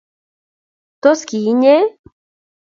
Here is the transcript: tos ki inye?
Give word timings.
tos 1.01 1.19
ki 1.27 1.37
inye? 1.51 1.75